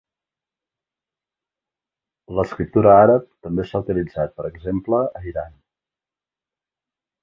L'escriptura 2.39 2.97
àrab 3.03 3.29
també 3.47 3.69
s'ha 3.69 3.85
utilitzat, 3.87 4.37
per 4.41 4.51
exemple, 4.53 5.07
a 5.23 5.27
Iran. 5.35 5.59